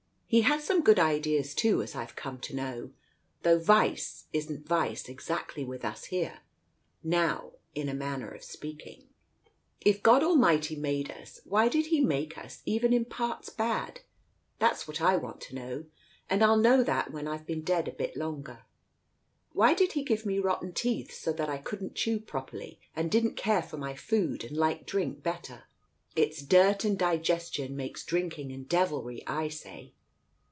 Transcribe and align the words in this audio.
He 0.33 0.43
had 0.43 0.61
some 0.61 0.81
good 0.81 0.97
ideas 0.97 1.53
too, 1.53 1.83
as 1.83 1.91
Pve 1.91 2.15
come 2.15 2.39
to 2.39 2.55
know, 2.55 2.91
though 3.43 3.59
Vice 3.59 4.27
isn't 4.31 4.65
Vice 4.65 5.09
exactly 5.09 5.65
with 5.65 5.83
us 5.83 6.05
here, 6.05 6.39
now, 7.03 7.51
in 7.75 7.89
a 7.89 7.93
manner 7.93 8.31
of 8.31 8.41
speaking. 8.41 9.09
If 9.81 10.01
God 10.01 10.23
Almighty 10.23 10.77
made 10.77 11.11
us, 11.11 11.41
why 11.43 11.67
did 11.67 11.87
He 11.87 11.99
make 11.99 12.37
us, 12.37 12.61
even 12.65 12.93
in 12.93 13.03
parts, 13.03 13.49
bad? 13.49 13.99
That's 14.57 14.87
what 14.87 15.01
I 15.01 15.17
want 15.17 15.41
to 15.41 15.55
know, 15.55 15.85
and 16.29 16.41
I'll 16.41 16.55
know 16.55 16.81
that 16.81 17.11
when 17.11 17.27
I've 17.27 17.45
been 17.45 17.63
dead 17.65 17.89
a 17.89 17.91
bit 17.91 18.15
longer. 18.15 18.63
Why 19.51 19.73
did 19.73 19.91
He 19.91 20.01
give 20.05 20.25
me 20.25 20.39
rotten 20.39 20.71
teeth 20.71 21.13
so 21.13 21.33
that 21.33 21.49
I 21.49 21.57
couldn't 21.57 21.95
chew 21.95 22.21
properly 22.21 22.79
and 22.95 23.11
didn't 23.11 23.35
care 23.35 23.63
for 23.63 23.75
my 23.75 23.95
food 23.95 24.45
and 24.45 24.55
liked 24.55 24.87
drink 24.87 25.23
better? 25.23 25.65
It's 26.15 26.41
dirt 26.41 26.85
and 26.85 26.97
digestion 26.97 27.75
makes 27.75 28.05
drink 28.05 28.39
ing 28.39 28.53
and 28.53 28.69
devilry, 28.69 29.27
I 29.27 29.49
say." 29.49 29.93